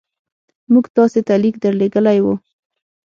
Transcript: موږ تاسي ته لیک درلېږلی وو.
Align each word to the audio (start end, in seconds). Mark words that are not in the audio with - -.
موږ 0.71 0.85
تاسي 0.95 1.21
ته 1.27 1.33
لیک 1.41 1.55
درلېږلی 1.63 2.19
وو. 2.21 2.33